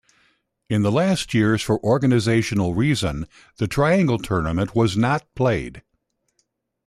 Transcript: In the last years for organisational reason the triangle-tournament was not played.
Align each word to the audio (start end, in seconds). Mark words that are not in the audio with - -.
In 0.67 0.81
the 0.81 0.91
last 0.91 1.31
years 1.31 1.61
for 1.61 1.79
organisational 1.81 2.75
reason 2.75 3.27
the 3.57 3.67
triangle-tournament 3.67 4.73
was 4.75 4.97
not 4.97 5.27
played. 5.35 5.83